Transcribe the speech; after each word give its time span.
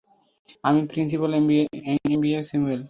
আমি 0.63 0.81
principal 0.91 1.31
Ambia 1.37 2.41
Samuel. 2.49 2.79